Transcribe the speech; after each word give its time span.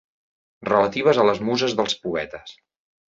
Relatives 0.69 1.19
a 1.23 1.25
les 1.29 1.43
muses 1.51 1.77
dels 1.81 1.99
poetes. 2.07 2.57